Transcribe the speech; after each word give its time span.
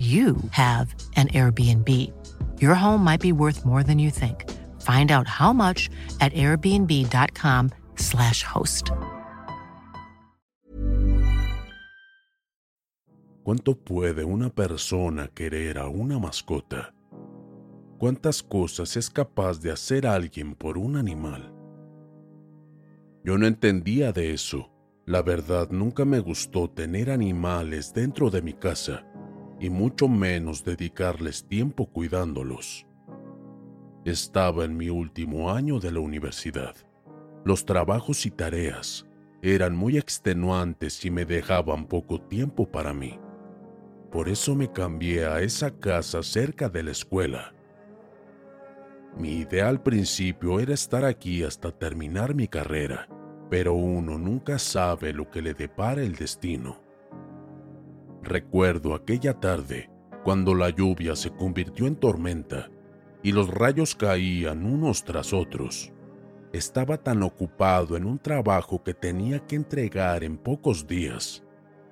you 0.00 0.36
have 0.52 0.94
an 1.16 1.28
Airbnb. 1.28 1.88
Your 2.58 2.74
home 2.74 3.04
might 3.04 3.20
be 3.20 3.32
worth 3.32 3.66
more 3.66 3.82
than 3.82 3.98
you 3.98 4.10
think. 4.10 4.48
Find 4.80 5.10
out 5.10 5.26
how 5.26 5.52
much 5.52 5.90
at 6.20 6.32
airbnb.com/slash 6.32 8.42
host. 8.42 8.92
¿Cuánto 13.42 13.74
puede 13.74 14.24
una 14.24 14.48
persona 14.48 15.28
querer 15.28 15.76
a 15.78 15.88
una 15.88 16.18
mascota? 16.18 16.94
¿Cuántas 17.98 18.42
cosas 18.42 18.96
es 18.96 19.10
capaz 19.10 19.60
de 19.60 19.70
hacer 19.70 20.06
alguien 20.06 20.54
por 20.54 20.78
un 20.78 20.96
animal? 20.96 21.52
Yo 23.22 23.36
no 23.36 23.46
entendía 23.46 24.12
de 24.12 24.32
eso. 24.32 24.70
La 25.04 25.20
verdad, 25.22 25.68
nunca 25.70 26.06
me 26.06 26.20
gustó 26.20 26.70
tener 26.70 27.10
animales 27.10 27.92
dentro 27.92 28.30
de 28.30 28.40
mi 28.40 28.54
casa 28.54 29.04
y 29.60 29.68
mucho 29.68 30.08
menos 30.08 30.64
dedicarles 30.64 31.46
tiempo 31.46 31.86
cuidándolos. 31.86 32.86
Estaba 34.06 34.64
en 34.64 34.76
mi 34.76 34.88
último 34.88 35.52
año 35.52 35.78
de 35.78 35.92
la 35.92 36.00
universidad. 36.00 36.74
Los 37.44 37.66
trabajos 37.66 38.24
y 38.24 38.30
tareas 38.30 39.06
eran 39.42 39.76
muy 39.76 39.98
extenuantes 39.98 41.04
y 41.04 41.10
me 41.10 41.26
dejaban 41.26 41.86
poco 41.86 42.20
tiempo 42.20 42.70
para 42.70 42.94
mí. 42.94 43.18
Por 44.10 44.28
eso 44.30 44.54
me 44.54 44.72
cambié 44.72 45.26
a 45.26 45.40
esa 45.40 45.70
casa 45.70 46.22
cerca 46.22 46.68
de 46.70 46.82
la 46.82 46.90
escuela. 46.90 47.54
Mi 49.16 49.32
idea 49.40 49.68
al 49.68 49.82
principio 49.82 50.60
era 50.60 50.72
estar 50.72 51.04
aquí 51.04 51.42
hasta 51.42 51.70
terminar 51.70 52.34
mi 52.34 52.48
carrera, 52.48 53.08
pero 53.50 53.74
uno 53.74 54.18
nunca 54.18 54.58
sabe 54.58 55.12
lo 55.12 55.30
que 55.30 55.42
le 55.42 55.52
depara 55.52 56.02
el 56.02 56.14
destino. 56.16 56.89
Recuerdo 58.30 58.94
aquella 58.94 59.34
tarde 59.34 59.90
cuando 60.22 60.54
la 60.54 60.70
lluvia 60.70 61.16
se 61.16 61.30
convirtió 61.30 61.88
en 61.88 61.96
tormenta 61.96 62.70
y 63.24 63.32
los 63.32 63.48
rayos 63.52 63.96
caían 63.96 64.64
unos 64.64 65.02
tras 65.02 65.32
otros. 65.32 65.92
Estaba 66.52 66.96
tan 66.98 67.24
ocupado 67.24 67.96
en 67.96 68.04
un 68.04 68.20
trabajo 68.20 68.84
que 68.84 68.94
tenía 68.94 69.40
que 69.40 69.56
entregar 69.56 70.22
en 70.22 70.38
pocos 70.38 70.86
días, 70.86 71.42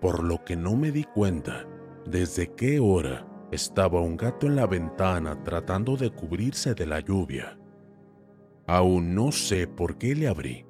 por 0.00 0.22
lo 0.22 0.44
que 0.44 0.54
no 0.54 0.76
me 0.76 0.92
di 0.92 1.02
cuenta 1.02 1.66
desde 2.06 2.54
qué 2.54 2.78
hora 2.78 3.26
estaba 3.50 4.00
un 4.00 4.16
gato 4.16 4.46
en 4.46 4.54
la 4.54 4.68
ventana 4.68 5.42
tratando 5.42 5.96
de 5.96 6.10
cubrirse 6.10 6.72
de 6.72 6.86
la 6.86 7.00
lluvia. 7.00 7.58
Aún 8.68 9.12
no 9.12 9.32
sé 9.32 9.66
por 9.66 9.98
qué 9.98 10.14
le 10.14 10.28
abrí. 10.28 10.64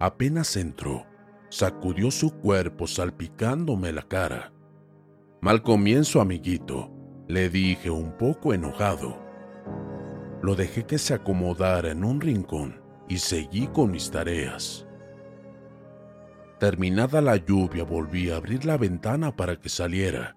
Apenas 0.00 0.56
entró, 0.56 1.06
sacudió 1.50 2.10
su 2.10 2.32
cuerpo 2.32 2.88
salpicándome 2.88 3.92
la 3.92 4.02
cara. 4.02 4.51
Mal 5.42 5.60
comienzo, 5.64 6.20
amiguito, 6.20 6.88
le 7.26 7.50
dije 7.50 7.90
un 7.90 8.16
poco 8.16 8.54
enojado. 8.54 9.18
Lo 10.40 10.54
dejé 10.54 10.86
que 10.86 10.98
se 10.98 11.14
acomodara 11.14 11.90
en 11.90 12.04
un 12.04 12.20
rincón 12.20 12.80
y 13.08 13.18
seguí 13.18 13.66
con 13.66 13.90
mis 13.90 14.08
tareas. 14.12 14.86
Terminada 16.60 17.20
la 17.20 17.34
lluvia 17.34 17.82
volví 17.82 18.30
a 18.30 18.36
abrir 18.36 18.64
la 18.64 18.76
ventana 18.76 19.34
para 19.34 19.58
que 19.58 19.68
saliera, 19.68 20.36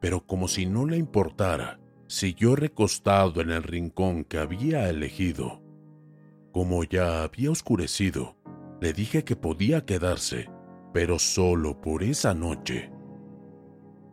pero 0.00 0.26
como 0.26 0.48
si 0.48 0.66
no 0.66 0.86
le 0.86 0.96
importara, 0.96 1.78
siguió 2.08 2.56
recostado 2.56 3.42
en 3.42 3.52
el 3.52 3.62
rincón 3.62 4.24
que 4.24 4.38
había 4.38 4.90
elegido. 4.90 5.62
Como 6.50 6.82
ya 6.82 7.22
había 7.22 7.52
oscurecido, 7.52 8.34
le 8.80 8.92
dije 8.92 9.22
que 9.22 9.36
podía 9.36 9.86
quedarse, 9.86 10.50
pero 10.92 11.20
solo 11.20 11.80
por 11.80 12.02
esa 12.02 12.34
noche. 12.34 12.90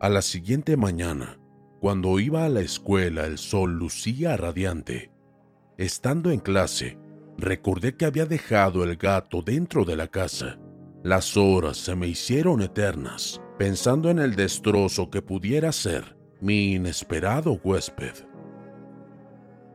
A 0.02 0.08
la 0.08 0.22
siguiente 0.22 0.78
mañana, 0.78 1.38
cuando 1.82 2.22
iba 2.22 2.46
a 2.46 2.50
la 2.50 2.62
escuela, 2.62 3.26
el 3.26 3.38
sol 3.38 3.74
lucía 3.74 4.38
radiante. 4.38 5.12
Estando 5.78 6.32
en 6.32 6.40
clase, 6.40 6.98
recordé 7.38 7.98
que 7.98 8.06
había 8.06 8.26
dejado 8.26 8.86
el 8.86 8.96
gato 8.96 9.42
dentro 9.42 9.84
de 9.84 9.98
la 9.98 10.08
casa. 10.08 10.58
Las 11.04 11.36
horas 11.36 11.76
se 11.76 11.98
me 11.98 12.08
hicieron 12.08 12.62
eternas, 12.62 13.42
pensando 13.58 14.10
en 14.10 14.20
el 14.20 14.38
destrozo 14.38 15.10
que 15.10 15.22
pudiera 15.22 15.74
ser 15.74 16.16
mi 16.40 16.76
inesperado 16.76 17.60
huésped. 17.62 18.26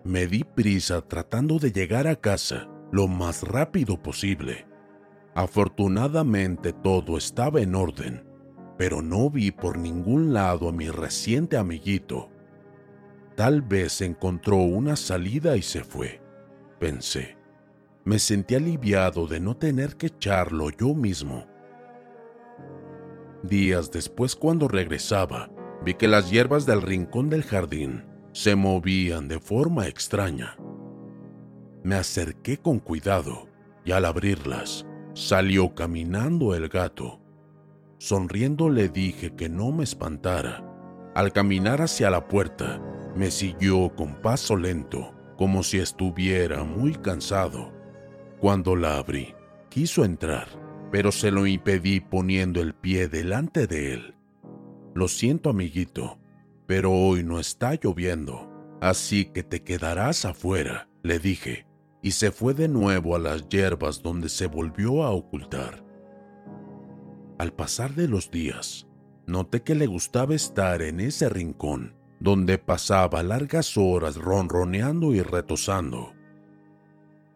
Me 0.04 0.26
di 0.26 0.42
prisa 0.42 1.02
tratando 1.02 1.58
de 1.58 1.70
llegar 1.70 2.06
a 2.06 2.16
casa 2.16 2.66
lo 2.92 3.08
más 3.08 3.42
rápido 3.42 4.02
posible. 4.02 4.66
Afortunadamente 5.34 6.72
todo 6.72 7.18
estaba 7.18 7.60
en 7.60 7.74
orden 7.74 8.33
pero 8.76 9.02
no 9.02 9.30
vi 9.30 9.50
por 9.50 9.78
ningún 9.78 10.32
lado 10.32 10.68
a 10.68 10.72
mi 10.72 10.88
reciente 10.88 11.56
amiguito. 11.56 12.30
Tal 13.36 13.62
vez 13.62 14.00
encontró 14.00 14.56
una 14.56 14.96
salida 14.96 15.56
y 15.56 15.62
se 15.62 15.84
fue, 15.84 16.20
pensé. 16.78 17.36
Me 18.04 18.18
sentí 18.18 18.54
aliviado 18.54 19.26
de 19.26 19.40
no 19.40 19.56
tener 19.56 19.96
que 19.96 20.06
echarlo 20.06 20.70
yo 20.70 20.94
mismo. 20.94 21.46
Días 23.42 23.90
después, 23.90 24.36
cuando 24.36 24.68
regresaba, 24.68 25.50
vi 25.84 25.94
que 25.94 26.08
las 26.08 26.30
hierbas 26.30 26.66
del 26.66 26.82
rincón 26.82 27.30
del 27.30 27.42
jardín 27.42 28.04
se 28.32 28.56
movían 28.56 29.28
de 29.28 29.38
forma 29.38 29.86
extraña. 29.86 30.56
Me 31.82 31.94
acerqué 31.94 32.58
con 32.58 32.78
cuidado 32.78 33.48
y 33.84 33.92
al 33.92 34.04
abrirlas, 34.04 34.86
salió 35.14 35.74
caminando 35.74 36.54
el 36.54 36.68
gato. 36.68 37.20
Sonriendo 38.04 38.68
le 38.68 38.90
dije 38.90 39.34
que 39.34 39.48
no 39.48 39.72
me 39.72 39.82
espantara. 39.82 40.62
Al 41.14 41.32
caminar 41.32 41.80
hacia 41.80 42.10
la 42.10 42.28
puerta, 42.28 42.78
me 43.16 43.30
siguió 43.30 43.94
con 43.96 44.20
paso 44.20 44.58
lento, 44.58 45.14
como 45.38 45.62
si 45.62 45.78
estuviera 45.78 46.64
muy 46.64 46.96
cansado. 46.96 47.72
Cuando 48.40 48.76
la 48.76 48.98
abrí, 48.98 49.34
quiso 49.70 50.04
entrar, 50.04 50.48
pero 50.92 51.12
se 51.12 51.30
lo 51.30 51.46
impedí 51.46 52.00
poniendo 52.00 52.60
el 52.60 52.74
pie 52.74 53.08
delante 53.08 53.66
de 53.66 53.94
él. 53.94 54.14
Lo 54.94 55.08
siento, 55.08 55.48
amiguito, 55.48 56.18
pero 56.66 56.92
hoy 56.92 57.24
no 57.24 57.40
está 57.40 57.72
lloviendo, 57.82 58.50
así 58.82 59.24
que 59.24 59.42
te 59.42 59.62
quedarás 59.62 60.26
afuera, 60.26 60.90
le 61.02 61.18
dije, 61.18 61.66
y 62.02 62.10
se 62.10 62.32
fue 62.32 62.52
de 62.52 62.68
nuevo 62.68 63.16
a 63.16 63.18
las 63.18 63.48
hierbas 63.48 64.02
donde 64.02 64.28
se 64.28 64.46
volvió 64.46 65.04
a 65.04 65.10
ocultar. 65.10 65.83
Al 67.38 67.52
pasar 67.52 67.94
de 67.94 68.08
los 68.08 68.30
días, 68.30 68.86
noté 69.26 69.62
que 69.62 69.74
le 69.74 69.86
gustaba 69.86 70.34
estar 70.34 70.82
en 70.82 71.00
ese 71.00 71.28
rincón, 71.28 71.94
donde 72.20 72.58
pasaba 72.58 73.22
largas 73.22 73.76
horas 73.76 74.16
ronroneando 74.16 75.14
y 75.14 75.22
retosando. 75.22 76.12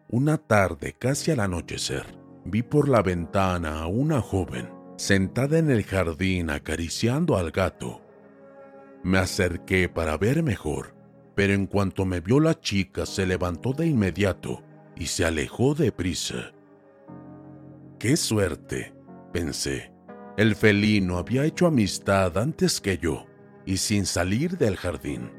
Una 0.09 0.37
tarde, 0.37 0.95
casi 0.97 1.31
al 1.31 1.41
anochecer, 1.41 2.05
vi 2.45 2.63
por 2.63 2.89
la 2.89 3.01
ventana 3.01 3.81
a 3.81 3.87
una 3.87 4.21
joven 4.21 4.79
sentada 4.99 5.57
en 5.57 5.71
el 5.71 5.83
jardín 5.83 6.49
acariciando 6.49 7.37
al 7.37 7.51
gato. 7.51 8.01
Me 9.01 9.17
acerqué 9.17 9.87
para 9.87 10.17
ver 10.17 10.43
mejor, 10.43 10.93
pero 11.35 11.53
en 11.53 11.67
cuanto 11.67 12.05
me 12.05 12.19
vio 12.19 12.41
la 12.41 12.59
chica 12.59 13.05
se 13.05 13.25
levantó 13.25 13.71
de 13.71 13.87
inmediato 13.87 14.61
y 14.97 15.05
se 15.05 15.23
alejó 15.23 15.73
deprisa. 15.73 16.51
¡Qué 17.97 18.17
suerte! 18.17 18.98
Pensé. 19.31 19.91
El 20.37 20.55
felino 20.55 21.17
había 21.17 21.45
hecho 21.45 21.67
amistad 21.67 22.37
antes 22.37 22.79
que 22.79 22.97
yo 22.97 23.25
y 23.65 23.77
sin 23.77 24.05
salir 24.05 24.57
del 24.57 24.77
jardín. 24.77 25.31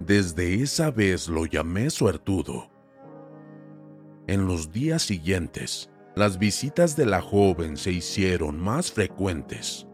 Desde 0.00 0.62
esa 0.62 0.90
vez 0.90 1.28
lo 1.28 1.44
llamé 1.44 1.90
suertudo. 1.90 2.70
En 4.26 4.46
los 4.46 4.72
días 4.72 5.02
siguientes, 5.02 5.90
las 6.16 6.38
visitas 6.38 6.96
de 6.96 7.06
la 7.06 7.20
joven 7.20 7.76
se 7.76 7.92
hicieron 7.92 8.58
más 8.58 8.90
frecuentes. 8.90 9.86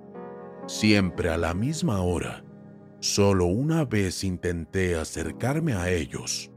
Siempre 0.67 1.31
a 1.31 1.37
la 1.37 1.55
misma 1.55 2.01
hora. 2.03 2.45
Solo 3.01 3.47
una 3.47 3.85
vez 3.85 4.25
intenté 4.25 4.97
acercarme 4.97 5.75
a 5.75 5.91
ellos, 5.91 6.51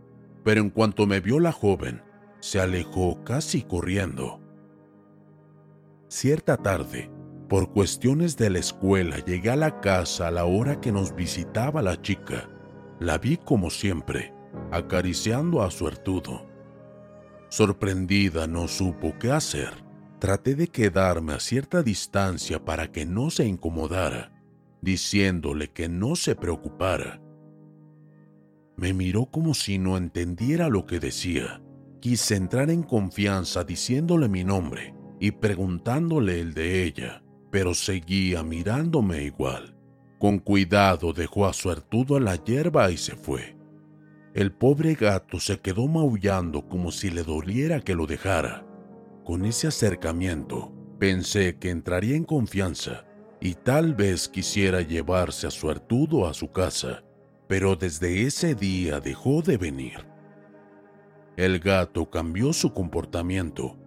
pero 0.43 0.61
en 0.61 0.69
cuanto 0.69 1.05
me 1.05 1.19
vio 1.19 1.39
la 1.39 1.51
joven, 1.51 2.01
se 2.39 2.59
alejó 2.59 3.23
casi 3.23 3.61
corriendo. 3.63 4.41
Cierta 6.11 6.57
tarde, 6.57 7.11
por 7.47 7.71
cuestiones 7.71 8.35
de 8.35 8.49
la 8.49 8.57
escuela 8.57 9.23
llegué 9.23 9.51
a 9.51 9.55
la 9.55 9.79
casa 9.79 10.27
a 10.27 10.31
la 10.31 10.45
hora 10.45 10.81
que 10.81 10.91
nos 10.91 11.15
visitaba 11.15 11.83
la 11.83 12.01
chica. 12.01 12.49
La 12.99 13.19
vi 13.19 13.37
como 13.37 13.69
siempre, 13.69 14.33
acariciando 14.71 15.61
a 15.61 15.69
su 15.69 15.87
hertudo. 15.87 16.47
Sorprendida 17.49 18.47
no 18.47 18.67
supo 18.67 19.19
qué 19.19 19.31
hacer. 19.31 19.69
Traté 20.17 20.55
de 20.55 20.67
quedarme 20.69 21.33
a 21.33 21.39
cierta 21.39 21.83
distancia 21.83 22.65
para 22.65 22.91
que 22.91 23.05
no 23.05 23.29
se 23.29 23.45
incomodara, 23.45 24.31
diciéndole 24.81 25.69
que 25.69 25.89
no 25.89 26.15
se 26.15 26.35
preocupara. 26.35 27.21
Me 28.77 28.93
miró 28.93 29.27
como 29.27 29.53
si 29.53 29.77
no 29.77 29.95
entendiera 29.95 30.69
lo 30.69 30.87
que 30.87 30.99
decía. 30.99 31.61
Quise 31.99 32.35
entrar 32.35 32.71
en 32.71 32.81
confianza 32.81 33.63
diciéndole 33.63 34.27
mi 34.27 34.43
nombre 34.43 34.98
y 35.19 35.31
preguntándole 35.31 36.39
el 36.39 36.53
de 36.53 36.83
ella 36.83 37.21
pero 37.51 37.73
seguía 37.73 38.43
mirándome 38.43 39.23
igual. 39.23 39.75
Con 40.19 40.39
cuidado 40.39 41.13
dejó 41.13 41.47
a 41.47 41.53
su 41.53 41.69
artudo 41.69 42.17
en 42.17 42.25
la 42.25 42.35
hierba 42.35 42.91
y 42.91 42.97
se 42.97 43.15
fue. 43.15 43.55
El 44.33 44.51
pobre 44.51 44.93
gato 44.93 45.39
se 45.39 45.59
quedó 45.59 45.87
maullando 45.87 46.67
como 46.67 46.91
si 46.91 47.09
le 47.09 47.23
doliera 47.23 47.79
que 47.79 47.95
lo 47.95 48.05
dejara. 48.05 48.65
Con 49.23 49.45
ese 49.45 49.67
acercamiento, 49.67 50.71
pensé 50.99 51.57
que 51.57 51.69
entraría 51.69 52.15
en 52.15 52.25
confianza 52.25 53.05
y 53.41 53.55
tal 53.55 53.95
vez 53.95 54.27
quisiera 54.27 54.81
llevarse 54.81 55.47
a 55.47 55.51
su 55.51 55.69
artudo 55.69 56.27
a 56.27 56.33
su 56.33 56.51
casa, 56.51 57.03
pero 57.47 57.75
desde 57.75 58.23
ese 58.23 58.53
día 58.53 58.99
dejó 58.99 59.41
de 59.41 59.57
venir. 59.57 60.05
El 61.37 61.59
gato 61.59 62.09
cambió 62.09 62.51
su 62.51 62.73
comportamiento 62.73 63.77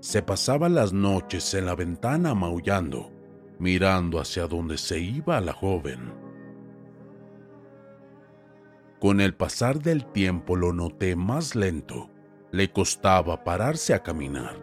se 0.00 0.22
pasaba 0.22 0.68
las 0.68 0.92
noches 0.92 1.54
en 1.54 1.66
la 1.66 1.74
ventana 1.74 2.34
maullando, 2.34 3.10
mirando 3.58 4.20
hacia 4.20 4.46
donde 4.46 4.78
se 4.78 5.00
iba 5.00 5.40
la 5.40 5.52
joven. 5.52 6.12
Con 9.00 9.20
el 9.20 9.34
pasar 9.34 9.80
del 9.80 10.06
tiempo 10.06 10.56
lo 10.56 10.72
noté 10.72 11.16
más 11.16 11.54
lento. 11.54 12.10
Le 12.50 12.72
costaba 12.72 13.44
pararse 13.44 13.92
a 13.92 14.02
caminar 14.02 14.56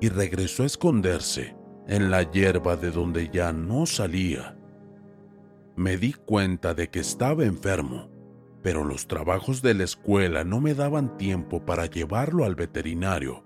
y 0.00 0.08
regresó 0.08 0.62
a 0.62 0.66
esconderse 0.66 1.54
en 1.86 2.10
la 2.10 2.22
hierba 2.22 2.76
de 2.76 2.90
donde 2.90 3.28
ya 3.28 3.52
no 3.52 3.86
salía. 3.86 4.56
Me 5.76 5.98
di 5.98 6.14
cuenta 6.14 6.74
de 6.74 6.88
que 6.88 7.00
estaba 7.00 7.44
enfermo, 7.44 8.08
pero 8.62 8.84
los 8.84 9.06
trabajos 9.06 9.60
de 9.62 9.74
la 9.74 9.84
escuela 9.84 10.44
no 10.44 10.60
me 10.60 10.74
daban 10.74 11.18
tiempo 11.18 11.64
para 11.64 11.86
llevarlo 11.86 12.44
al 12.44 12.54
veterinario 12.54 13.45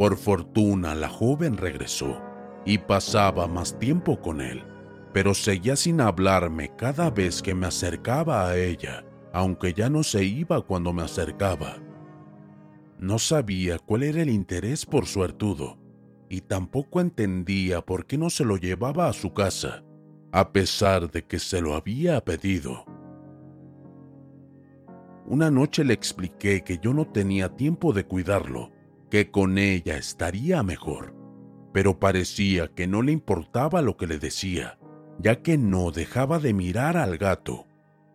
Por 0.00 0.16
fortuna, 0.16 0.94
la 0.94 1.10
joven 1.10 1.58
regresó 1.58 2.22
y 2.64 2.78
pasaba 2.78 3.46
más 3.46 3.78
tiempo 3.78 4.18
con 4.22 4.40
él, 4.40 4.64
pero 5.12 5.34
seguía 5.34 5.76
sin 5.76 6.00
hablarme 6.00 6.74
cada 6.74 7.10
vez 7.10 7.42
que 7.42 7.54
me 7.54 7.66
acercaba 7.66 8.48
a 8.48 8.56
ella, 8.56 9.04
aunque 9.34 9.74
ya 9.74 9.90
no 9.90 10.02
se 10.02 10.24
iba 10.24 10.62
cuando 10.62 10.94
me 10.94 11.02
acercaba. 11.02 11.76
No 12.98 13.18
sabía 13.18 13.78
cuál 13.78 14.04
era 14.04 14.22
el 14.22 14.30
interés 14.30 14.86
por 14.86 15.04
su 15.04 15.22
artudo 15.22 15.76
y 16.30 16.40
tampoco 16.40 17.02
entendía 17.02 17.82
por 17.82 18.06
qué 18.06 18.16
no 18.16 18.30
se 18.30 18.46
lo 18.46 18.56
llevaba 18.56 19.06
a 19.06 19.12
su 19.12 19.34
casa, 19.34 19.84
a 20.32 20.50
pesar 20.50 21.10
de 21.10 21.26
que 21.26 21.38
se 21.38 21.60
lo 21.60 21.74
había 21.74 22.24
pedido. 22.24 22.86
Una 25.26 25.50
noche 25.50 25.84
le 25.84 25.92
expliqué 25.92 26.64
que 26.64 26.78
yo 26.78 26.94
no 26.94 27.06
tenía 27.06 27.54
tiempo 27.54 27.92
de 27.92 28.06
cuidarlo 28.06 28.79
que 29.10 29.30
con 29.30 29.58
ella 29.58 29.96
estaría 29.96 30.62
mejor, 30.62 31.14
pero 31.72 31.98
parecía 31.98 32.68
que 32.68 32.86
no 32.86 33.02
le 33.02 33.12
importaba 33.12 33.82
lo 33.82 33.96
que 33.96 34.06
le 34.06 34.18
decía, 34.18 34.78
ya 35.18 35.42
que 35.42 35.58
no 35.58 35.90
dejaba 35.90 36.38
de 36.38 36.54
mirar 36.54 36.96
al 36.96 37.18
gato. 37.18 37.66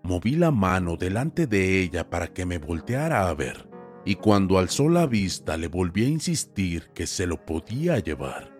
Moví 0.04 0.36
la 0.36 0.52
mano 0.52 0.98
delante 0.98 1.48
de 1.48 1.82
ella 1.82 2.10
para 2.10 2.28
que 2.28 2.46
me 2.46 2.58
volteara 2.58 3.28
a 3.28 3.34
ver, 3.34 3.70
y 4.06 4.16
cuando 4.16 4.58
alzó 4.58 4.88
la 4.88 5.06
vista 5.08 5.58
le 5.58 5.68
volví 5.68 6.06
a 6.06 6.10
insistir 6.10 6.90
que 6.94 7.08
se 7.08 7.28
lo 7.28 7.46
podía 7.46 8.00
llevar. 8.00 8.56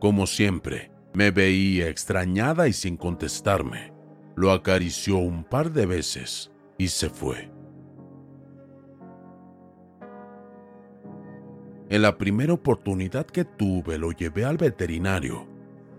Como 0.00 0.26
siempre, 0.26 0.90
me 1.14 1.30
veía 1.30 1.88
extrañada 1.88 2.68
y 2.68 2.72
sin 2.72 2.96
contestarme. 2.96 3.92
Lo 4.36 4.50
acarició 4.50 5.18
un 5.18 5.44
par 5.44 5.72
de 5.72 5.86
veces 5.86 6.50
y 6.76 6.88
se 6.88 7.08
fue. 7.08 7.53
En 11.94 12.02
la 12.02 12.18
primera 12.18 12.52
oportunidad 12.52 13.24
que 13.24 13.44
tuve 13.44 13.98
lo 13.98 14.10
llevé 14.10 14.44
al 14.44 14.56
veterinario. 14.56 15.46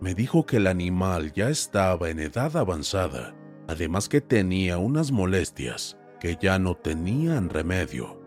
Me 0.02 0.14
dijo 0.14 0.46
que 0.46 0.58
el 0.58 0.68
animal 0.68 1.32
ya 1.32 1.50
estaba 1.50 2.10
en 2.10 2.20
edad 2.20 2.58
avanzada, 2.58 3.34
además 3.70 4.10
que 4.10 4.20
tenía 4.20 4.78
unas 4.78 5.14
molestias 5.14 5.98
que 6.20 6.36
ya 6.36 6.60
no 6.60 6.76
tenían 6.76 7.48
remedio. 7.48 8.22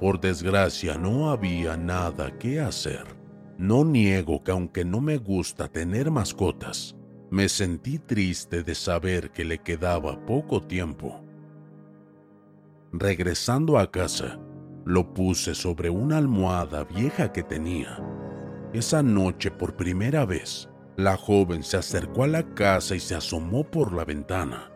Por 0.00 0.18
desgracia 0.18 0.96
no 0.96 1.30
había 1.30 1.76
nada 1.76 2.38
que 2.38 2.58
hacer. 2.58 3.04
No 3.58 3.84
niego 3.84 4.42
que 4.42 4.52
aunque 4.52 4.86
no 4.86 5.02
me 5.02 5.18
gusta 5.18 5.68
tener 5.68 6.10
mascotas, 6.10 6.96
me 7.28 7.50
sentí 7.50 7.98
triste 7.98 8.62
de 8.62 8.74
saber 8.74 9.30
que 9.30 9.44
le 9.44 9.58
quedaba 9.58 10.24
poco 10.24 10.62
tiempo. 10.62 11.22
Regresando 12.92 13.76
a 13.76 13.90
casa, 13.90 14.40
Lo 14.88 15.12
puse 15.12 15.54
sobre 15.54 15.90
una 15.90 16.16
almohada 16.16 16.84
vieja 16.84 17.30
que 17.30 17.42
tenía. 17.42 18.02
Esa 18.72 19.02
noche, 19.02 19.50
por 19.50 19.76
primera 19.76 20.24
vez, 20.24 20.70
la 20.96 21.18
joven 21.18 21.62
se 21.62 21.76
acercó 21.76 22.22
a 22.22 22.26
la 22.26 22.54
casa 22.54 22.96
y 22.96 23.00
se 23.00 23.14
asomó 23.14 23.64
por 23.64 23.92
la 23.92 24.06
ventana. 24.06 24.72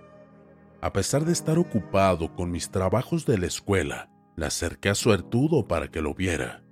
A 0.83 0.93
pesar 0.93 1.25
de 1.25 1.33
estar 1.33 1.59
ocupado 1.59 2.37
con 2.37 2.51
mis 2.51 2.71
trabajos 2.71 3.25
de 3.25 3.39
la 3.39 3.47
escuela, 3.47 4.11
la 4.37 4.49
acerqué 4.49 4.91
a 4.91 4.95
Suertudo 4.95 5.67
para 5.67 5.91
que 5.91 6.03
lo 6.03 6.13
viera. 6.13 6.63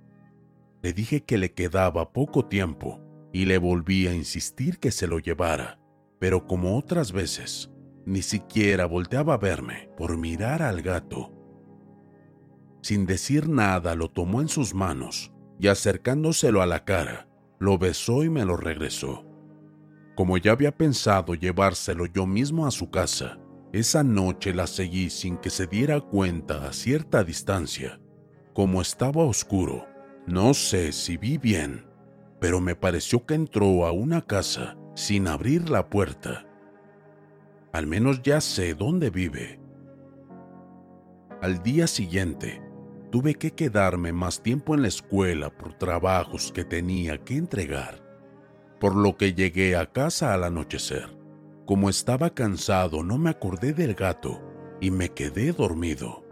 Le 0.83 0.93
dije 0.93 1.23
que 1.23 1.39
le 1.39 1.51
quedaba 1.51 2.13
poco 2.13 2.45
tiempo 2.45 3.01
y 3.33 3.45
le 3.45 3.57
volví 3.57 4.05
a 4.05 4.13
insistir 4.13 4.77
que 4.77 4.91
se 4.91 5.07
lo 5.07 5.17
llevara, 5.17 5.79
pero 6.19 6.45
como 6.45 6.77
otras 6.77 7.11
veces, 7.11 7.71
ni 8.05 8.21
siquiera 8.21 8.85
volteaba 8.85 9.33
a 9.33 9.37
verme 9.37 9.89
por 9.97 10.15
mirar 10.15 10.61
al 10.61 10.83
gato. 10.83 11.40
Sin 12.81 13.05
decir 13.05 13.47
nada, 13.47 13.95
lo 13.95 14.09
tomó 14.09 14.41
en 14.41 14.47
sus 14.47 14.73
manos 14.73 15.31
y 15.59 15.67
acercándoselo 15.67 16.61
a 16.61 16.65
la 16.65 16.83
cara, 16.83 17.27
lo 17.59 17.77
besó 17.77 18.23
y 18.23 18.29
me 18.29 18.43
lo 18.43 18.57
regresó. 18.57 19.25
Como 20.15 20.37
ya 20.37 20.51
había 20.51 20.75
pensado 20.75 21.35
llevárselo 21.35 22.05
yo 22.07 22.25
mismo 22.25 22.65
a 22.65 22.71
su 22.71 22.89
casa, 22.89 23.37
esa 23.71 24.03
noche 24.03 24.53
la 24.53 24.67
seguí 24.67 25.09
sin 25.09 25.37
que 25.37 25.49
se 25.49 25.67
diera 25.67 26.01
cuenta 26.01 26.67
a 26.67 26.73
cierta 26.73 27.23
distancia. 27.23 28.01
Como 28.53 28.81
estaba 28.81 29.23
oscuro, 29.23 29.85
no 30.25 30.53
sé 30.53 30.91
si 30.91 31.17
vi 31.17 31.37
bien, 31.37 31.85
pero 32.39 32.59
me 32.59 32.75
pareció 32.75 33.25
que 33.25 33.35
entró 33.35 33.85
a 33.85 33.91
una 33.91 34.21
casa 34.21 34.75
sin 34.95 35.27
abrir 35.27 35.69
la 35.69 35.89
puerta. 35.89 36.45
Al 37.71 37.87
menos 37.87 38.21
ya 38.23 38.41
sé 38.41 38.73
dónde 38.73 39.09
vive. 39.09 39.59
Al 41.41 41.63
día 41.63 41.87
siguiente, 41.87 42.61
tuve 43.11 43.35
que 43.35 43.51
quedarme 43.51 44.13
más 44.13 44.41
tiempo 44.41 44.73
en 44.73 44.83
la 44.83 44.87
escuela 44.87 45.49
por 45.49 45.73
trabajos 45.73 46.51
que 46.53 46.63
tenía 46.63 47.17
que 47.17 47.35
entregar, 47.35 48.01
por 48.79 48.95
lo 48.95 49.17
que 49.17 49.33
llegué 49.33 49.75
a 49.75 49.85
casa 49.85 50.33
al 50.33 50.45
anochecer. 50.45 51.09
Como 51.65 51.89
estaba 51.89 52.31
cansado, 52.31 53.03
no 53.03 53.17
me 53.17 53.29
acordé 53.29 53.73
del 53.73 53.95
gato 53.95 54.41
y 54.79 54.91
me 54.91 55.09
quedé 55.09 55.51
dormido. 55.51 56.25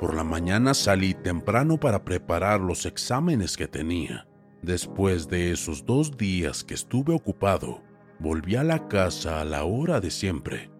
Por 0.00 0.14
la 0.14 0.24
mañana 0.24 0.74
salí 0.74 1.14
temprano 1.14 1.78
para 1.78 2.04
preparar 2.04 2.60
los 2.60 2.84
exámenes 2.84 3.56
que 3.56 3.68
tenía. 3.68 4.26
Después 4.60 5.28
de 5.28 5.52
esos 5.52 5.86
dos 5.86 6.16
días 6.16 6.64
que 6.64 6.74
estuve 6.74 7.14
ocupado, 7.14 7.82
volví 8.18 8.56
a 8.56 8.64
la 8.64 8.88
casa 8.88 9.40
a 9.40 9.44
la 9.44 9.64
hora 9.64 10.00
de 10.00 10.10
siempre. 10.10 10.70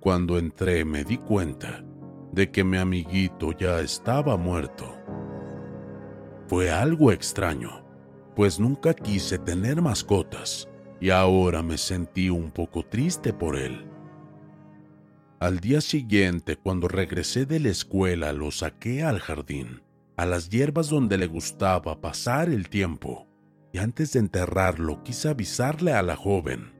Cuando 0.00 0.38
entré 0.38 0.84
me 0.84 1.04
di 1.04 1.18
cuenta 1.18 1.84
de 2.36 2.50
que 2.50 2.62
mi 2.62 2.76
amiguito 2.76 3.52
ya 3.52 3.80
estaba 3.80 4.36
muerto. 4.36 4.94
Fue 6.48 6.70
algo 6.70 7.10
extraño, 7.10 7.82
pues 8.36 8.60
nunca 8.60 8.92
quise 8.92 9.38
tener 9.38 9.80
mascotas 9.80 10.68
y 11.00 11.08
ahora 11.08 11.62
me 11.62 11.78
sentí 11.78 12.28
un 12.28 12.50
poco 12.50 12.84
triste 12.84 13.32
por 13.32 13.56
él. 13.56 13.86
Al 15.40 15.60
día 15.60 15.80
siguiente, 15.80 16.56
cuando 16.56 16.88
regresé 16.88 17.46
de 17.46 17.58
la 17.58 17.70
escuela, 17.70 18.34
lo 18.34 18.50
saqué 18.50 19.02
al 19.02 19.18
jardín, 19.18 19.82
a 20.18 20.26
las 20.26 20.50
hierbas 20.50 20.90
donde 20.90 21.16
le 21.16 21.28
gustaba 21.28 22.02
pasar 22.02 22.50
el 22.50 22.68
tiempo 22.68 23.26
y 23.72 23.78
antes 23.78 24.12
de 24.12 24.18
enterrarlo 24.18 25.02
quise 25.02 25.30
avisarle 25.30 25.94
a 25.94 26.02
la 26.02 26.16
joven. 26.16 26.74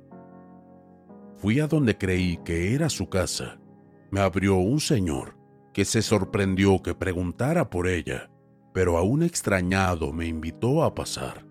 Fui 1.39 1.61
a 1.61 1.67
donde 1.67 1.97
creí 1.97 2.37
que 2.45 2.75
era 2.75 2.91
su 2.91 3.09
casa. 3.09 3.59
Me 4.11 4.21
abrió 4.21 4.57
un 4.57 4.81
señor 4.81 5.36
que 5.77 5.85
se 5.85 6.01
sorprendió 6.01 6.83
que 6.83 6.95
preguntara 6.95 7.69
por 7.69 7.87
ella, 7.87 8.31
pero 8.73 8.97
aún 8.97 9.23
extrañado 9.23 10.11
me 10.11 10.27
invitó 10.27 10.83
a 10.83 10.95
pasar. 10.95 11.45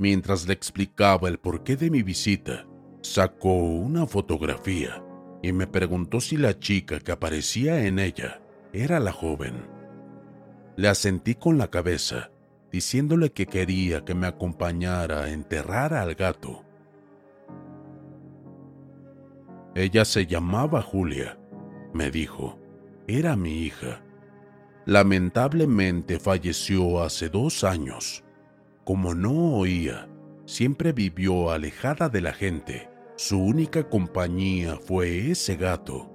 Mientras 0.00 0.48
le 0.48 0.52
explicaba 0.52 1.28
el 1.28 1.38
porqué 1.38 1.76
de 1.76 1.90
mi 1.90 2.02
visita, 2.02 2.66
sacó 3.02 3.54
una 3.54 4.08
fotografía 4.08 5.00
y 5.44 5.52
me 5.52 5.68
preguntó 5.68 6.20
si 6.20 6.36
la 6.36 6.58
chica 6.58 6.98
que 6.98 7.12
aparecía 7.12 7.86
en 7.86 8.00
ella 8.00 8.42
era 8.72 8.98
la 8.98 9.12
joven. 9.12 9.64
Le 10.74 10.88
asentí 10.88 11.36
con 11.36 11.56
la 11.56 11.70
cabeza 11.70 12.32
diciéndole 12.72 13.30
que 13.30 13.46
quería 13.46 14.04
que 14.04 14.16
me 14.16 14.26
acompañara 14.26 15.22
a 15.22 15.30
enterrar 15.30 15.94
al 15.94 16.16
gato. 16.16 16.64
Ella 19.76 20.04
se 20.04 20.26
llamaba 20.26 20.82
Julia, 20.82 21.38
me 21.92 22.10
dijo. 22.10 22.63
Era 23.06 23.36
mi 23.36 23.64
hija. 23.64 24.02
Lamentablemente 24.86 26.18
falleció 26.18 27.02
hace 27.02 27.28
dos 27.28 27.64
años. 27.64 28.24
Como 28.84 29.14
no 29.14 29.56
oía, 29.56 30.08
siempre 30.46 30.92
vivió 30.92 31.50
alejada 31.50 32.08
de 32.08 32.20
la 32.22 32.32
gente. 32.32 32.88
Su 33.16 33.38
única 33.38 33.88
compañía 33.88 34.76
fue 34.76 35.30
ese 35.30 35.56
gato. 35.56 36.10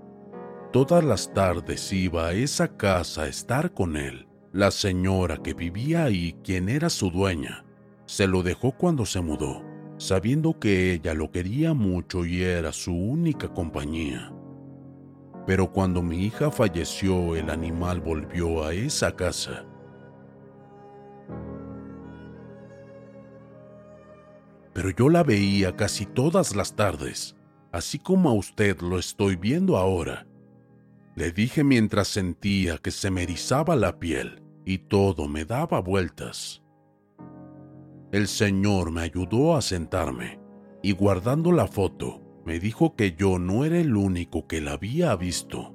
Todas 0.72 1.04
las 1.04 1.34
tardes 1.34 1.94
iba 1.94 2.28
a 2.28 2.34
esa 2.34 2.76
casa 2.76 3.24
a 3.24 3.28
estar 3.28 3.74
con 3.74 3.96
él. 3.96 4.28
La 4.52 4.72
señora 4.72 5.38
que 5.38 5.54
vivía 5.54 6.06
ahí, 6.06 6.36
quien 6.44 6.70
era 6.70 6.90
su 6.90 7.12
dueña, 7.12 7.66
se 8.08 8.26
lo 8.26 8.42
dejó 8.42 8.72
cuando 8.72 9.06
se 9.06 9.22
mudó, 9.22 9.64
sabiendo 9.98 10.60
que 10.60 10.94
ella 10.94 11.14
lo 11.14 11.32
quería 11.32 11.76
mucho 11.76 12.26
y 12.26 12.42
era 12.42 12.72
su 12.72 12.94
única 12.94 13.48
compañía. 13.48 14.34
Pero 15.50 15.72
cuando 15.72 16.04
mi 16.04 16.26
hija 16.26 16.52
falleció, 16.52 17.36
el 17.36 17.50
animal 17.50 18.02
volvió 18.02 18.64
a 18.64 18.76
esa 18.76 19.16
casa. 19.16 19.66
Pero 24.74 24.92
yo 24.92 25.10
la 25.10 25.24
veía 25.24 25.76
casi 25.76 26.06
todas 26.06 26.56
las 26.56 26.76
tardes, 26.76 27.36
así 27.72 27.98
como 27.98 28.30
a 28.30 28.34
usted 28.34 28.80
lo 28.82 29.00
estoy 29.00 29.38
viendo 29.38 29.78
ahora. 29.78 30.28
Le 31.16 31.32
dije 31.32 31.64
mientras 31.64 32.10
sentía 32.10 32.78
que 32.78 32.92
se 32.92 33.10
me 33.10 33.24
erizaba 33.24 33.76
la 33.76 33.98
piel 33.98 34.44
y 34.66 34.78
todo 34.78 35.28
me 35.28 35.46
daba 35.46 35.80
vueltas. 35.82 36.62
El 38.12 38.28
Señor 38.28 38.92
me 38.92 39.02
ayudó 39.02 39.56
a 39.56 39.64
sentarme 39.64 40.40
y 40.84 40.92
guardando 40.92 41.52
la 41.52 41.66
foto 41.66 42.29
me 42.50 42.60
dijo 42.60 42.96
que 42.96 43.12
yo 43.12 43.38
no 43.38 43.64
era 43.64 43.78
el 43.78 43.96
único 43.96 44.48
que 44.48 44.60
la 44.60 44.72
había 44.72 45.16
visto. 45.16 45.72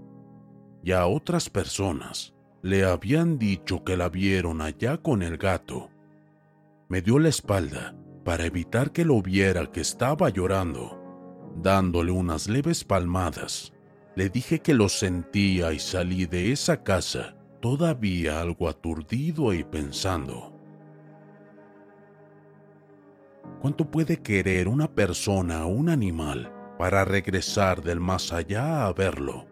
Y 0.82 0.90
a 0.90 1.06
otras 1.06 1.48
personas 1.48 2.34
le 2.62 2.84
habían 2.84 3.38
dicho 3.38 3.84
que 3.84 3.96
la 3.96 4.08
vieron 4.08 4.60
allá 4.60 4.96
con 4.96 5.22
el 5.22 5.36
gato. 5.36 5.90
Me 6.88 7.00
dio 7.00 7.20
la 7.20 7.28
espalda 7.28 7.94
para 8.24 8.46
evitar 8.46 8.90
que 8.90 9.04
lo 9.04 9.22
viera 9.22 9.70
que 9.70 9.82
estaba 9.82 10.30
llorando. 10.30 11.00
Dándole 11.62 12.10
unas 12.10 12.48
leves 12.48 12.82
palmadas, 12.82 13.72
le 14.16 14.28
dije 14.28 14.58
que 14.58 14.74
lo 14.74 14.88
sentía 14.88 15.72
y 15.72 15.78
salí 15.78 16.26
de 16.26 16.50
esa 16.50 16.82
casa 16.82 17.36
todavía 17.60 18.40
algo 18.40 18.68
aturdido 18.68 19.54
y 19.54 19.62
pensando. 19.62 20.52
¿Cuánto 23.60 23.88
puede 23.88 24.16
querer 24.22 24.66
una 24.66 24.92
persona 24.92 25.66
o 25.66 25.68
un 25.68 25.88
animal 25.88 26.50
para 26.78 27.04
regresar 27.04 27.82
del 27.82 28.00
más 28.00 28.32
allá 28.32 28.86
a 28.86 28.92
verlo? 28.92 29.46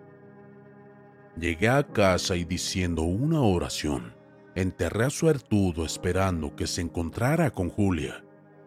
Llegué 1.39 1.69
a 1.69 1.83
casa 1.83 2.37
y 2.37 2.45
diciendo 2.45 3.03
una 3.03 3.41
oración, 3.41 4.15
enterré 4.55 5.07
a 5.07 5.11
Suertudo 5.11 5.85
esperando 5.85 6.55
que 6.55 6.67
se 6.67 6.83
encontrara 6.83 7.51
con 7.51 7.71
Julia, 7.71 8.25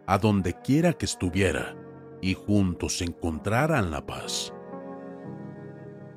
a 0.08 0.18
donde 0.18 0.54
quiera 0.62 0.94
que 0.94 1.06
estuviera, 1.06 1.76
y 2.22 2.34
juntos 2.34 3.02
encontraran 3.02 3.92
la 3.92 4.06
paz. 4.06 4.52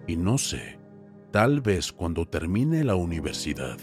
Y 0.07 0.17
no 0.17 0.39
sé, 0.39 0.79
tal 1.31 1.61
vez 1.61 1.93
cuando 1.93 2.27
termine 2.27 2.83
la 2.83 2.95
universidad, 2.95 3.77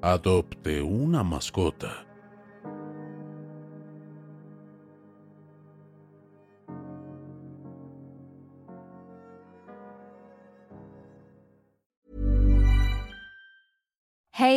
adopte 0.00 0.80
una 0.80 1.22
mascota. 1.22 2.07